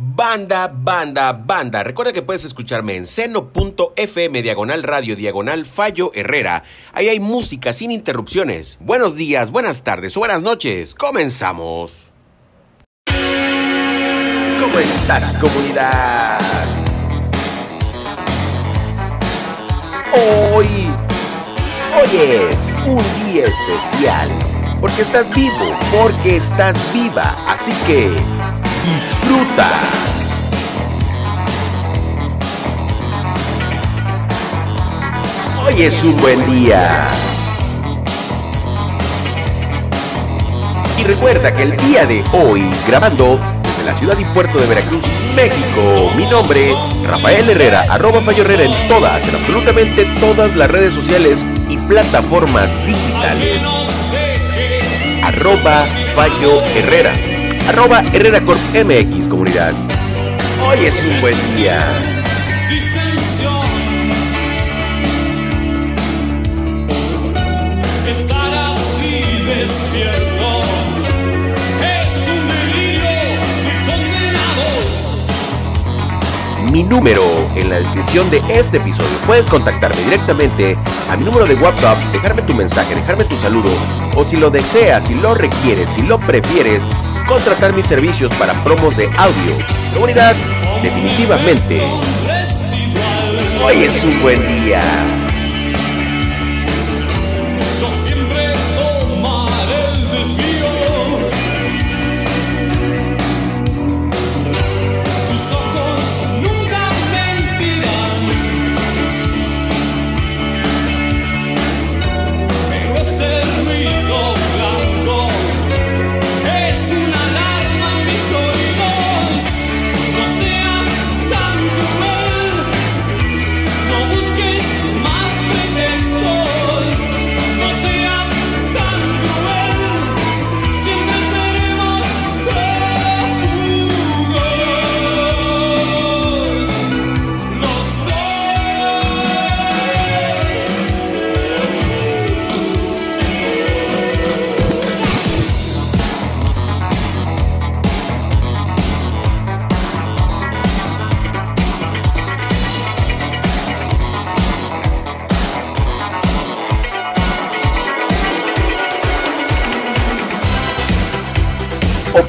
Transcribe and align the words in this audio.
Banda, 0.00 0.70
banda, 0.72 1.32
banda. 1.32 1.82
Recuerda 1.82 2.12
que 2.12 2.22
puedes 2.22 2.44
escucharme 2.44 2.94
en 2.94 3.04
seno.fm, 3.04 4.42
diagonal 4.42 4.84
radio, 4.84 5.16
diagonal 5.16 5.66
fallo 5.66 6.12
Herrera. 6.14 6.62
Ahí 6.92 7.08
hay 7.08 7.18
música 7.18 7.72
sin 7.72 7.90
interrupciones. 7.90 8.78
Buenos 8.78 9.16
días, 9.16 9.50
buenas 9.50 9.82
tardes 9.82 10.16
o 10.16 10.20
buenas 10.20 10.40
noches. 10.40 10.94
Comenzamos. 10.94 12.12
¿Cómo 14.60 14.78
estás, 14.78 15.36
comunidad? 15.40 16.38
Hoy, 20.12 20.66
hoy 21.96 22.16
es 22.16 22.72
un 22.86 23.32
día 23.32 23.46
especial. 23.46 24.28
Porque 24.80 25.02
estás 25.02 25.34
vivo, 25.34 25.76
porque 25.90 26.36
estás 26.36 26.76
viva. 26.94 27.34
Así 27.48 27.72
que 27.84 28.67
disfruta. 28.84 29.66
Hoy 35.66 35.82
es 35.82 36.04
un 36.04 36.16
buen 36.18 36.50
día. 36.50 37.08
Y 40.98 41.04
recuerda 41.04 41.52
que 41.52 41.62
el 41.62 41.76
día 41.76 42.06
de 42.06 42.24
hoy, 42.32 42.64
grabando 42.86 43.38
desde 43.62 43.84
la 43.84 43.96
ciudad 43.96 44.18
y 44.18 44.24
puerto 44.34 44.58
de 44.58 44.66
Veracruz, 44.66 45.04
México, 45.36 46.10
mi 46.16 46.26
nombre, 46.26 46.74
Rafael 47.06 47.48
Herrera, 47.48 47.84
arroba 47.88 48.20
Fallo 48.20 48.42
Herrera 48.42 48.64
en 48.64 48.88
todas, 48.88 49.26
en 49.28 49.34
absolutamente 49.34 50.04
todas 50.20 50.56
las 50.56 50.70
redes 50.70 50.94
sociales 50.94 51.44
y 51.68 51.78
plataformas 51.78 52.72
digitales. 52.84 53.62
Arroba 55.22 55.84
Fallo 56.14 56.62
Herrera 56.74 57.37
arroba 57.68 58.02
Herrera 58.12 58.40
Corp 58.40 58.58
MX 58.72 59.28
comunidad. 59.28 59.72
Hoy 60.66 60.86
es 60.86 61.04
un 61.04 61.20
buen 61.20 61.36
día. 61.54 61.78
Estar 68.10 68.54
así 68.72 69.22
despierto 69.44 70.62
es 71.82 72.28
un 72.28 72.48
delirio 72.48 73.40
de 73.64 73.72
condenados. 73.86 75.26
Mi 76.72 76.82
número 76.84 77.22
en 77.54 77.68
la 77.68 77.78
descripción 77.80 78.30
de 78.30 78.38
este 78.48 78.78
episodio. 78.78 79.18
Puedes 79.26 79.44
contactarme 79.44 80.00
directamente 80.04 80.74
a 81.10 81.16
mi 81.16 81.24
número 81.24 81.46
de 81.46 81.54
WhatsApp, 81.56 81.98
dejarme 82.12 82.40
tu 82.42 82.54
mensaje, 82.54 82.94
dejarme 82.94 83.24
tu 83.24 83.36
saludo 83.36 83.70
o 84.16 84.24
si 84.24 84.36
lo 84.36 84.50
deseas, 84.50 85.04
si 85.04 85.14
lo 85.16 85.34
requieres, 85.34 85.90
si 85.90 86.02
lo 86.02 86.18
prefieres, 86.18 86.82
contratar 87.28 87.74
mis 87.74 87.86
servicios 87.86 88.34
para 88.36 88.54
promos 88.64 88.96
de 88.96 89.06
audio. 89.16 89.66
Comunidad, 89.92 90.34
definitivamente, 90.82 91.78
hoy 93.64 93.84
es 93.84 94.02
un 94.02 94.22
buen 94.22 94.46
día. 94.46 95.17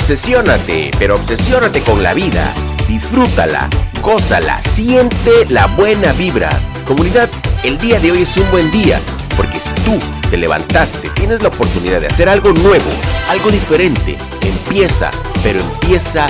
Obsesiónate, 0.10 0.90
pero 0.98 1.14
obsesiónate 1.14 1.82
con 1.82 2.02
la 2.02 2.16
vida. 2.16 2.52
Disfrútala, 2.88 3.70
gózala, 4.02 4.60
siente 4.64 5.46
la 5.50 5.68
buena 5.68 6.12
vibra. 6.14 6.50
Comunidad, 6.88 7.30
el 7.64 7.78
día 7.78 8.00
de 8.00 8.14
hoy 8.14 8.24
es 8.24 8.36
un 8.38 8.50
buen 8.50 8.72
día, 8.72 9.00
porque 9.38 9.60
si 9.60 9.70
tú 9.86 10.00
te 10.32 10.38
levantaste, 10.38 11.12
tienes 11.12 11.44
la 11.44 11.50
oportunidad 11.50 12.02
de 12.02 12.08
hacer 12.08 12.28
algo 12.28 12.52
nuevo, 12.54 12.90
algo 13.30 13.52
diferente. 13.52 14.18
Empieza, 14.42 15.12
pero 15.44 15.60
empieza 15.60 16.26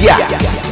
ya. 0.00 0.16
Tan 0.16 0.67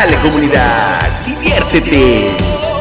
Dale 0.00 0.16
comunidad, 0.18 1.10
diviértete, 1.26 2.30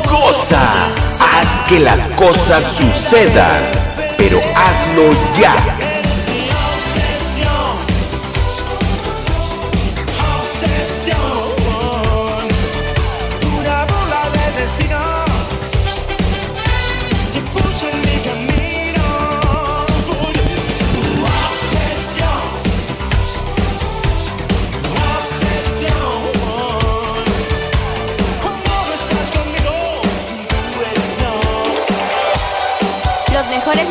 goza, 0.08 0.86
haz 1.20 1.58
que 1.68 1.80
las 1.80 2.06
cosas 2.10 2.64
sucedan, 2.64 3.72
pero 4.20 4.40
hazlo 4.56 5.10
ya. 5.42 5.77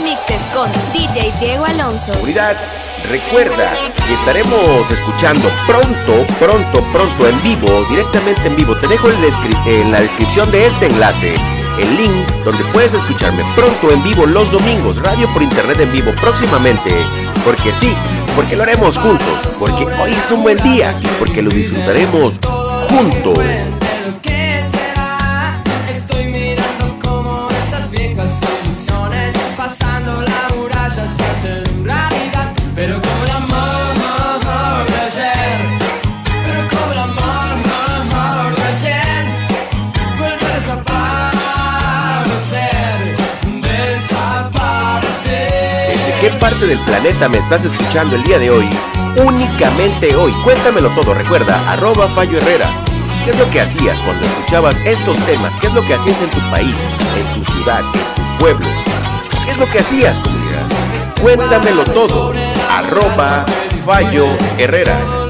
Los 0.07 0.15
mejores 0.15 0.29
mixes 0.29 0.43
con 0.55 0.71
DJ 0.93 1.33
Diego 1.41 1.65
Alonso. 1.65 2.13
Comunidad, 2.13 2.57
recuerda 3.09 3.75
que 4.07 4.15
estaremos 4.15 4.91
escuchando 4.91 5.51
pronto, 5.67 6.27
pronto, 6.39 6.81
pronto 6.93 7.29
en 7.29 7.43
vivo, 7.43 7.85
directamente 7.89 8.47
en 8.47 8.57
vivo. 8.57 8.77
Te 8.77 8.87
dejo 8.87 9.09
en, 9.11 9.17
en 9.67 9.91
la 9.91 10.01
descripción 10.01 10.51
de 10.51 10.67
este 10.67 10.87
enlace 10.87 11.35
el 11.79 11.97
link 11.97 12.27
donde 12.45 12.65
puedes 12.73 12.95
escucharme 12.95 13.43
pronto 13.55 13.91
en 13.91 14.03
vivo 14.03 14.27
los 14.27 14.51
domingos, 14.51 14.97
radio 14.97 15.29
por 15.33 15.43
internet 15.43 15.81
en 15.81 15.93
vivo 15.93 16.13
próximamente. 16.21 16.91
Porque 17.45 17.73
sí, 17.75 17.93
porque 18.35 18.57
lo 18.57 18.63
haremos 18.63 18.99
juntos, 18.99 19.57
porque 19.59 19.87
hoy 20.01 20.13
es 20.13 20.31
un 20.31 20.43
buen 20.43 20.59
día, 20.59 20.99
porque 21.19 21.43
lo 21.43 21.51
disfrutaremos 21.51 22.39
juntos. 22.89 23.39
Parte 46.39 46.67
del 46.67 46.79
planeta 46.79 47.29
me 47.29 47.39
estás 47.39 47.65
escuchando 47.65 48.17
el 48.17 48.23
día 48.23 48.39
de 48.39 48.51
hoy? 48.51 48.69
Únicamente 49.25 50.15
hoy. 50.17 50.33
Cuéntamelo 50.45 50.89
todo. 50.91 51.15
Recuerda, 51.15 51.59
arroba 51.71 52.09
Fallo 52.09 52.39
Herrera. 52.39 52.69
¿Qué 53.25 53.31
es 53.31 53.39
lo 53.39 53.51
que 53.51 53.61
hacías 53.61 53.99
cuando 54.01 54.27
escuchabas 54.27 54.77
estos 54.85 55.19
temas? 55.27 55.53
¿Qué 55.61 55.67
es 55.67 55.75
lo 55.75 55.83
que 55.83 55.95
hacías 55.95 56.21
en 56.21 56.31
tu 56.31 56.51
país, 56.51 56.75
en 57.17 57.35
tu 57.35 57.53
ciudad, 57.53 57.81
en 57.81 57.93
tu 57.93 58.39
pueblo? 58.39 58.67
¿Qué 59.45 59.51
es 59.53 59.59
lo 59.59 59.69
que 59.69 59.81
hacías, 59.81 60.19
comunidad? 60.19 60.67
Cuéntamelo 61.21 61.85
todo. 61.85 62.33
Arroba 62.71 63.45
Fallo 63.85 64.27
Herrera. 64.59 65.26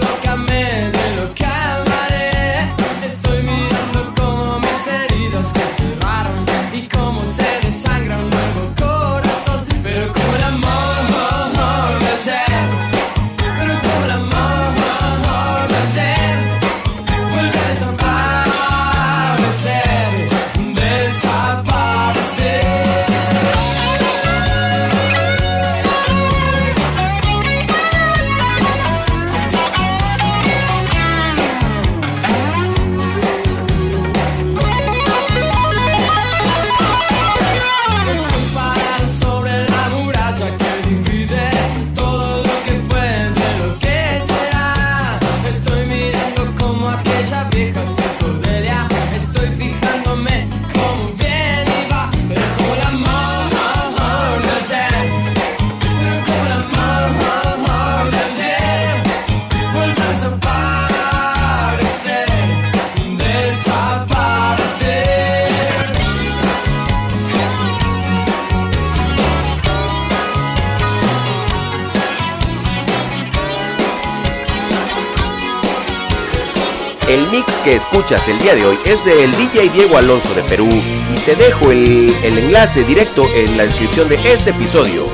El 77.08 77.30
mix 77.30 77.52
que 77.62 77.76
escuchas 77.76 78.26
el 78.26 78.36
día 78.40 78.56
de 78.56 78.66
hoy 78.66 78.78
es 78.84 79.04
del 79.04 79.30
DJ 79.30 79.70
Diego 79.70 79.96
Alonso 79.96 80.34
de 80.34 80.42
Perú 80.42 80.68
y 80.68 81.18
te 81.20 81.36
dejo 81.36 81.70
el, 81.70 82.12
el 82.24 82.38
enlace 82.38 82.82
directo 82.82 83.28
en 83.36 83.56
la 83.56 83.62
descripción 83.62 84.08
de 84.08 84.16
este 84.32 84.50
episodio. 84.50 85.06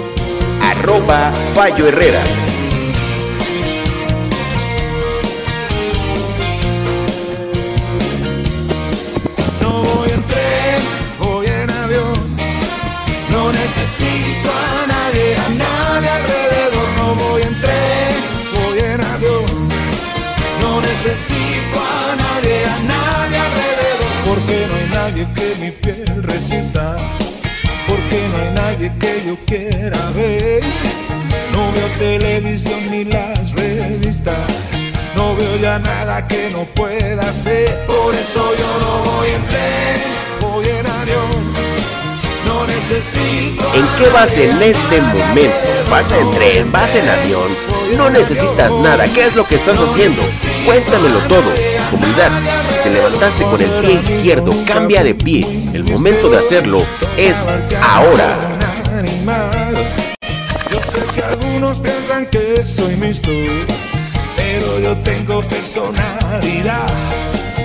Arroba 0.62 1.30
Fallo 1.54 1.88
Herrera. 1.88 2.51
Resista. 26.52 26.96
Porque 27.88 28.28
no 28.28 28.36
hay 28.38 28.50
nadie 28.54 28.92
que 28.98 29.22
yo 29.26 29.36
quiera 29.46 29.98
ver. 30.14 30.62
No 31.52 31.72
veo 31.72 31.86
televisión 31.98 32.90
ni 32.90 33.04
las 33.04 33.52
revistas. 33.52 34.36
No 35.16 35.36
veo 35.36 35.56
ya 35.56 35.78
nada 35.78 36.26
que 36.26 36.50
no 36.50 36.64
pueda 36.64 37.22
hacer. 37.28 37.84
Por 37.86 38.14
eso 38.14 38.40
yo 38.58 38.78
no 38.80 39.10
voy 39.10 39.28
en 39.28 39.44
tren, 39.46 40.00
voy 40.40 40.66
en 40.68 40.86
avión. 40.86 41.52
No 42.46 42.66
necesito. 42.66 43.64
¿En 43.74 43.86
qué 43.98 44.08
vas 44.10 44.36
en 44.36 44.62
este 44.62 45.00
momento? 45.00 45.56
¿Vas 45.90 46.10
en 46.10 46.30
tren? 46.30 46.72
¿Vas 46.72 46.94
en 46.94 47.08
avión? 47.08 47.71
No 47.96 48.10
necesitas 48.10 48.74
nada. 48.76 49.04
¿Qué 49.12 49.26
es 49.26 49.36
lo 49.36 49.46
que 49.46 49.56
estás 49.56 49.78
haciendo? 49.78 50.22
Cuéntamelo 50.64 51.18
todo. 51.28 51.50
Comunidad, 51.90 52.30
si 52.68 52.82
te 52.82 52.90
levantaste 52.90 53.44
con 53.44 53.60
el 53.60 53.70
pie 53.70 54.00
izquierdo, 54.00 54.50
cambia 54.66 55.04
de 55.04 55.14
pie. 55.14 55.46
El 55.72 55.84
momento 55.84 56.30
de 56.30 56.38
hacerlo 56.38 56.84
es 57.16 57.46
ahora. 57.80 58.36
Yo 60.70 60.80
sé 60.90 61.00
que 61.14 61.22
algunos 61.22 61.78
piensan 61.80 62.26
que 62.26 62.64
soy 62.64 62.96
misto, 62.96 63.28
pero 64.36 64.80
yo 64.80 64.96
tengo 64.98 65.42
personalidad. 65.48 66.86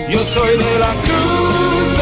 Yo 0.09 0.23
soy 0.23 0.57
de 0.57 0.79
la 0.79 0.93
Cruz 0.93 1.96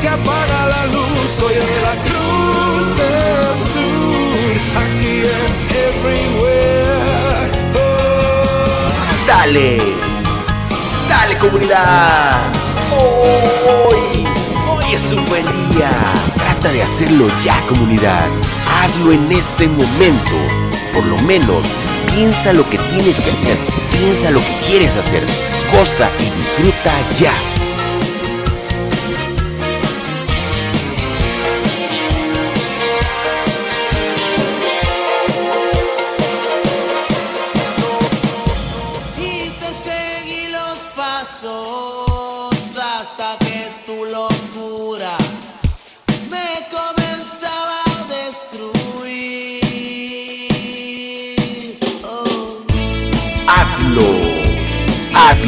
que 0.00 0.08
apaga 0.08 0.66
la 0.66 0.86
luz. 0.86 1.30
Soy 1.30 1.54
la 1.54 1.94
Cruz 2.02 2.86
del. 2.96 3.40
Aquí 4.76 5.22
en 5.38 5.52
everywhere. 5.86 7.50
Oh. 7.74 9.26
¡Dale! 9.26 9.68
¡Dale, 11.08 11.38
comunidad! 11.38 12.52
Hoy, 12.92 14.26
hoy 14.68 14.94
es 14.94 15.12
un 15.12 15.24
buen 15.26 15.44
día. 15.70 15.90
Trata 16.34 16.72
de 16.72 16.82
hacerlo 16.82 17.26
ya, 17.44 17.60
comunidad. 17.68 18.28
Hazlo 18.80 19.12
en 19.12 19.30
este 19.32 19.68
momento. 19.68 20.36
Por 20.94 21.04
lo 21.04 21.18
menos, 21.18 21.66
piensa 22.14 22.52
lo 22.52 22.68
que 22.68 22.78
tienes 22.78 23.18
que 23.18 23.30
hacer. 23.30 23.58
Piensa 23.92 24.30
lo 24.30 24.40
que 24.40 24.60
quieres 24.66 24.96
hacer. 24.96 25.24
Goza 25.72 26.08
y 26.18 26.30
disfruta 26.38 26.92
ya. 27.18 27.49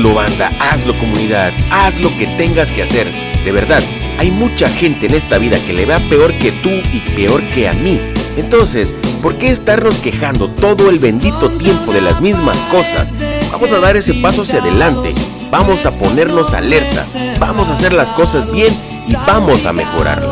Hazlo, 0.02 0.14
banda. 0.16 0.50
Hazlo, 0.58 0.98
comunidad. 0.98 1.52
Haz 1.70 2.00
lo 2.00 2.08
que 2.18 2.26
tengas 2.36 2.72
que 2.72 2.82
hacer. 2.82 3.08
De 3.44 3.52
verdad, 3.52 3.80
hay 4.18 4.32
mucha 4.32 4.68
gente 4.68 5.06
en 5.06 5.14
esta 5.14 5.38
vida 5.38 5.56
que 5.64 5.72
le 5.72 5.86
va 5.86 6.00
peor 6.10 6.36
que 6.38 6.50
tú 6.50 6.70
y 6.70 6.98
peor 7.14 7.40
que 7.54 7.68
a 7.68 7.72
mí. 7.72 8.00
Entonces, 8.36 8.92
¿por 9.22 9.36
qué 9.36 9.52
estarnos 9.52 9.98
quejando 9.98 10.48
todo 10.48 10.90
el 10.90 10.98
bendito 10.98 11.50
tiempo 11.50 11.92
de 11.92 12.00
las 12.00 12.20
mismas 12.20 12.58
cosas? 12.62 13.12
Vamos 13.52 13.70
a 13.70 13.78
dar 13.78 13.96
ese 13.96 14.14
paso 14.14 14.42
hacia 14.42 14.58
adelante. 14.58 15.12
vamos 15.52 15.86
a 15.86 15.96
ponernos 15.96 16.52
alerta, 16.52 17.06
vamos 17.38 17.68
a 17.68 17.74
hacer 17.74 17.92
las 17.92 18.10
cosas 18.10 18.50
bien 18.50 18.74
y 19.06 19.14
vamos 19.14 19.66
a 19.66 19.72
mejorarlas. 19.72 20.31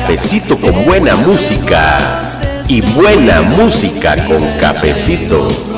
Cafecito 0.00 0.56
con 0.56 0.84
buena 0.84 1.16
música 1.16 1.98
y 2.68 2.80
buena 2.80 3.42
música 3.42 4.14
con 4.28 4.40
cafecito. 4.60 5.77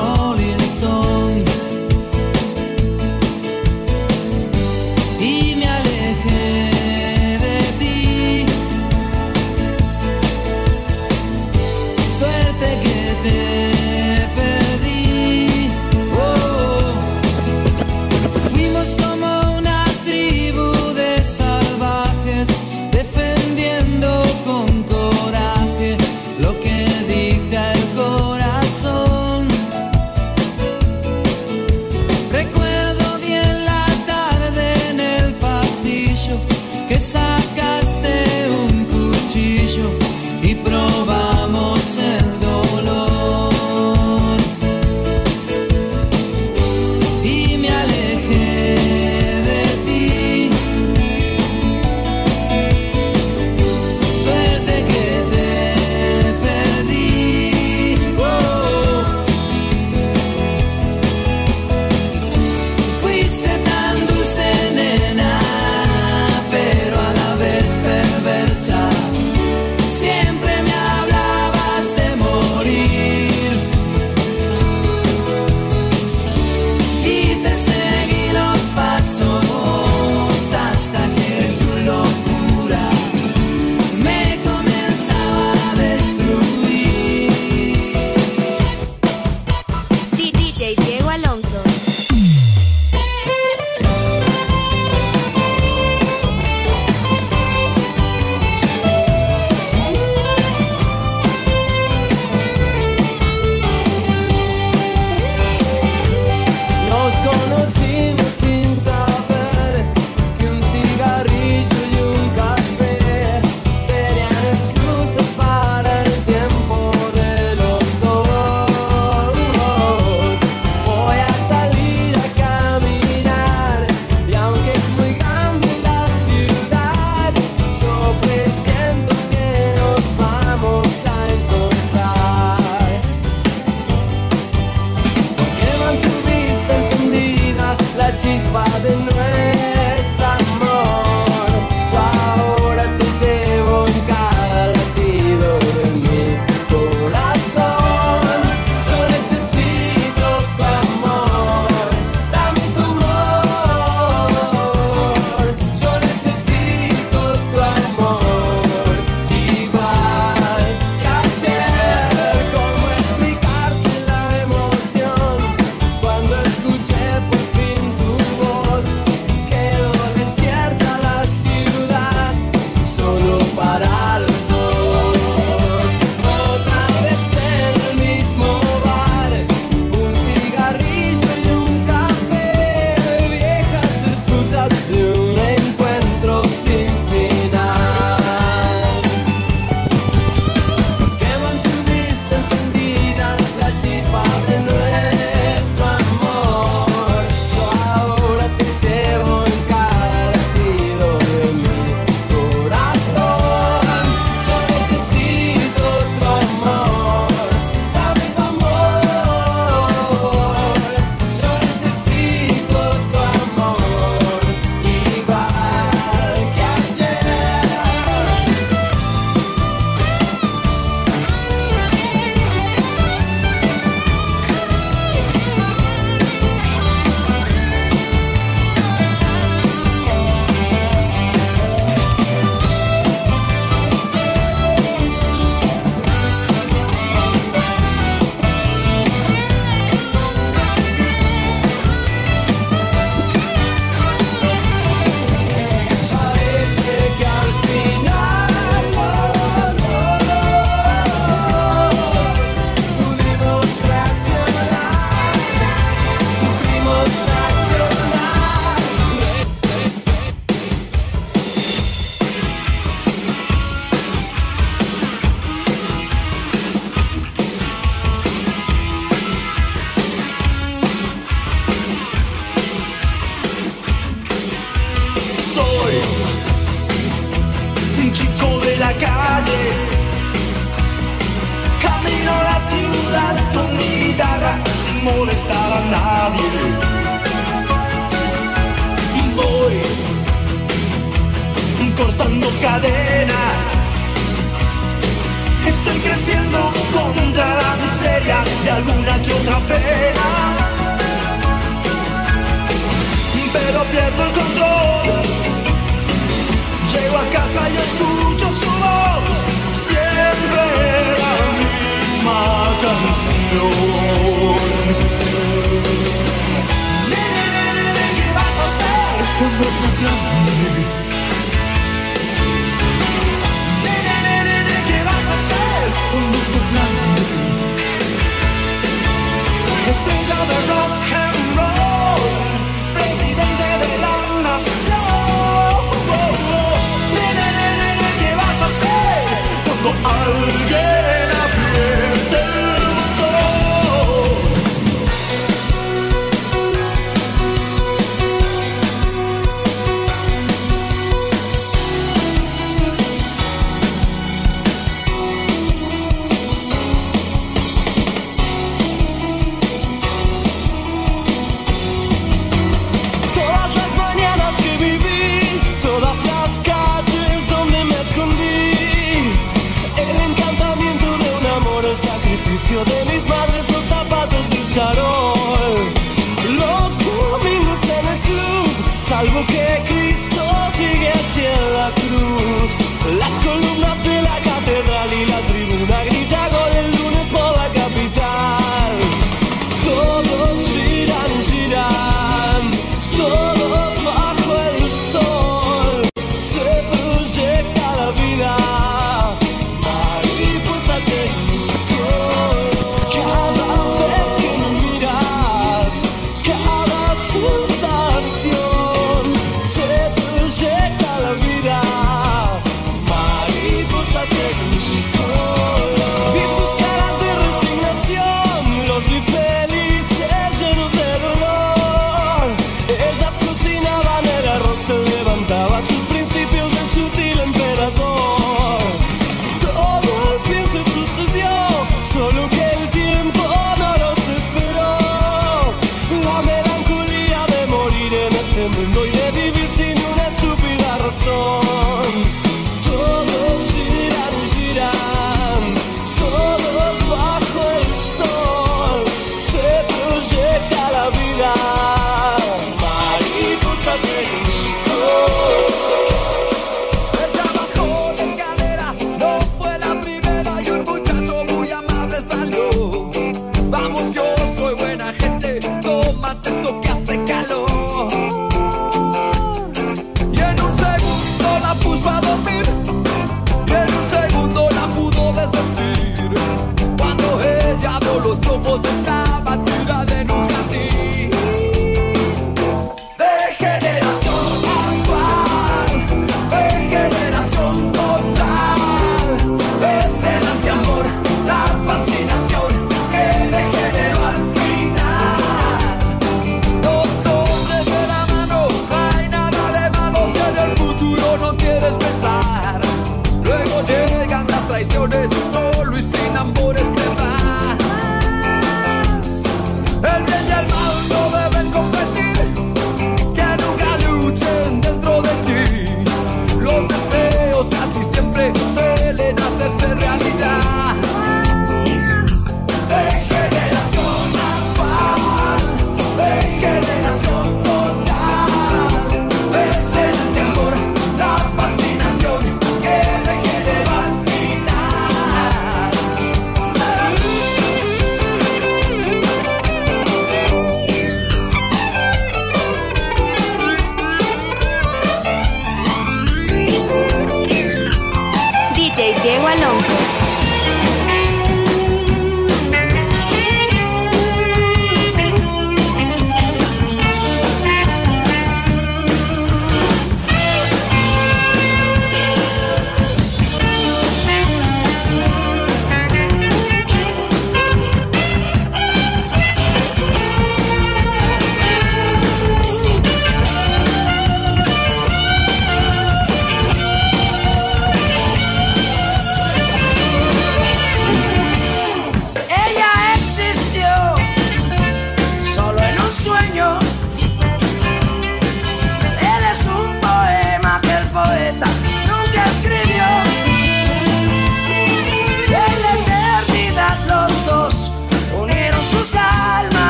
know. 313.53 313.90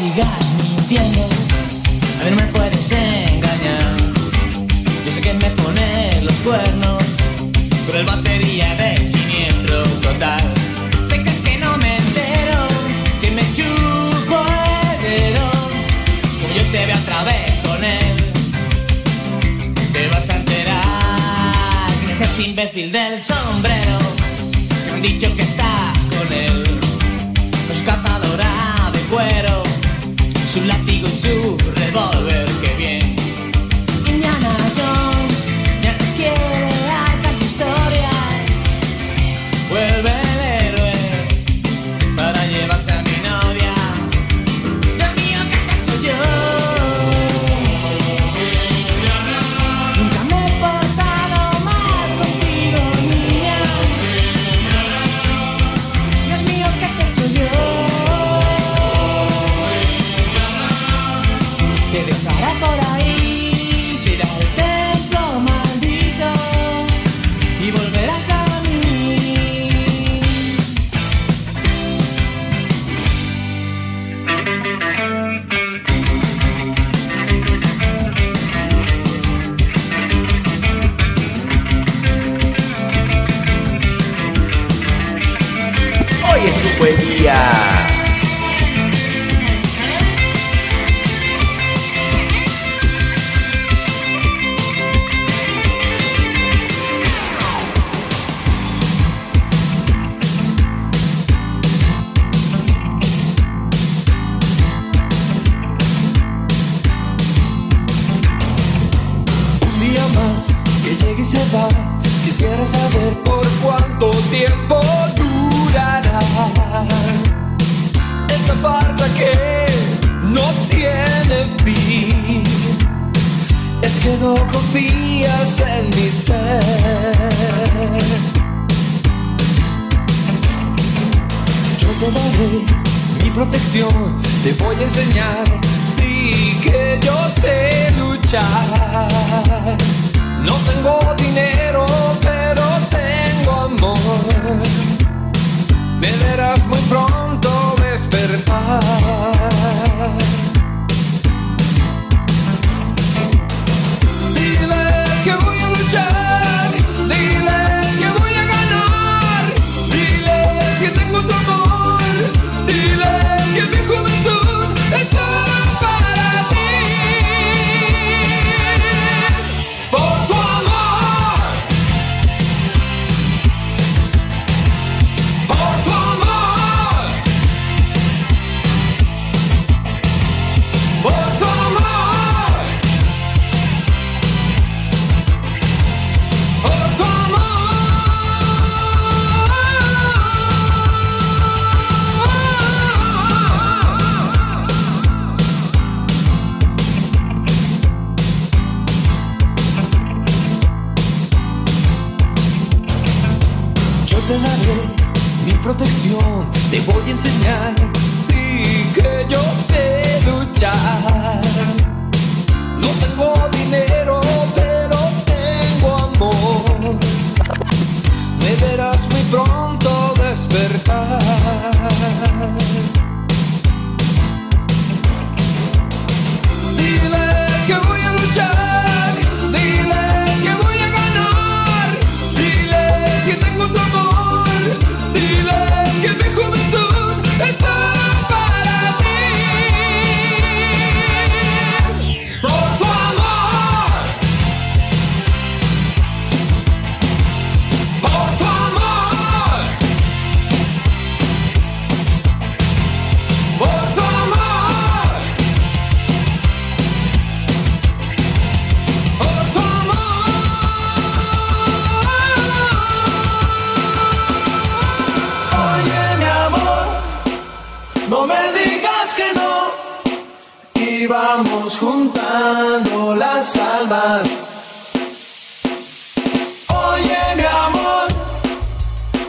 cigarro. 0.00 0.49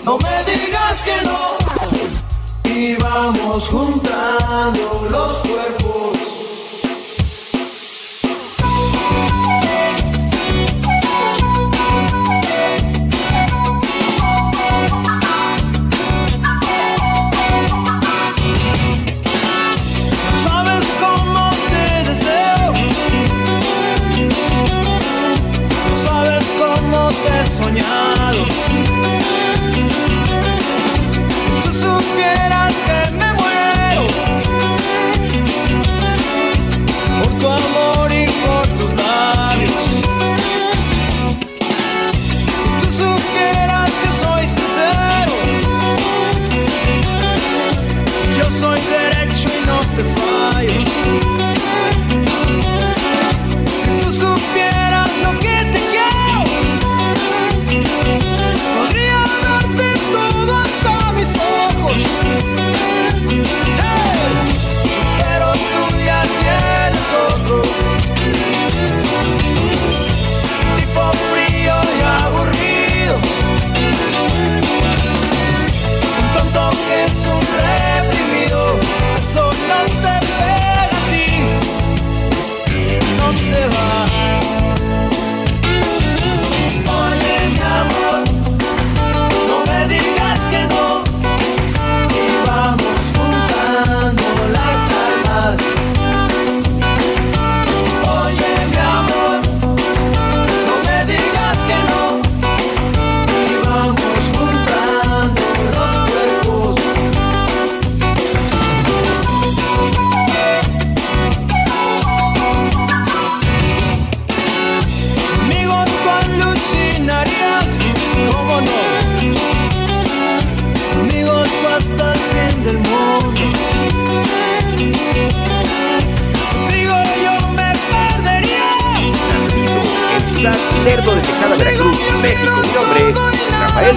no 0.05 0.17
me 0.17 0.43
digas 0.45 1.03
que 1.03 1.25
no. 1.25 2.73
Y 2.73 2.95
vamos 2.95 3.69
juntando 3.69 5.07
los 5.09 5.33
cuerpos. 5.43 6.20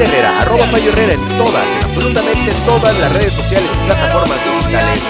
Herrera, 0.00 0.40
arroba 0.40 0.66
Fallo 0.66 0.90
Herrera 0.90 1.12
en 1.14 1.28
todas, 1.38 1.64
en 1.66 1.84
absolutamente 1.84 2.52
todas 2.66 2.98
las 2.98 3.12
redes 3.12 3.32
sociales 3.32 3.70
y 3.72 3.86
plataformas 3.86 4.38
digitales. 4.44 5.00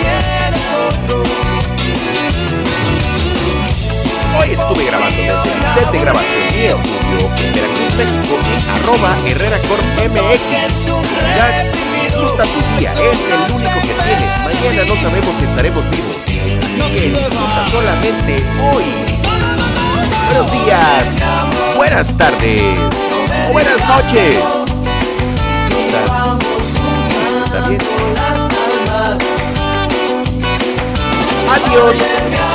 Hoy 4.38 4.50
estuve 4.50 4.84
grabando 4.84 5.16
desde 5.16 5.32
el 5.32 5.74
set 5.74 5.90
de 5.90 5.98
grabación 6.00 6.42
y 6.52 6.64
estudio 6.64 7.30
en 7.38 7.52
Veracruz, 7.54 7.94
México, 7.96 8.38
arroba 8.74 9.16
Herrera 9.26 9.56
MX. 9.56 10.86
Ya 11.34 11.72
disfruta 12.02 12.42
tu 12.42 12.78
día, 12.78 12.92
es 12.92 12.98
el 13.00 13.54
único 13.54 13.80
que 13.80 13.94
tienes. 13.94 14.30
Mañana 14.44 14.84
no 14.86 14.96
sabemos 14.96 15.34
si 15.38 15.44
estaremos 15.44 15.84
vivos. 15.90 16.16
Así 16.26 16.96
que 16.96 17.08
disfruta 17.08 17.68
solamente 17.70 18.44
hoy. 18.60 18.84
Buenos 20.26 20.52
días, 20.52 21.76
buenas 21.76 22.18
tardes, 22.18 22.60
buenas 23.50 23.88
noches. 23.88 24.73
Las 28.14 28.50
almas. 28.50 29.18
Adiós. 31.54 32.53